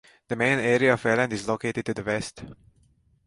[0.29, 2.41] The main area of Welland is located to the west.